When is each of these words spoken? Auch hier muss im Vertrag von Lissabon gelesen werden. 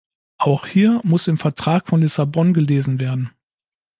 Auch 0.39 0.65
hier 0.65 0.99
muss 1.03 1.27
im 1.27 1.37
Vertrag 1.37 1.85
von 1.87 1.99
Lissabon 1.99 2.55
gelesen 2.55 2.99
werden. 2.99 3.29